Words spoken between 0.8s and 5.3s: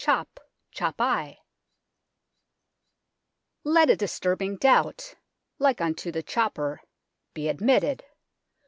I" Let a disturbing doubt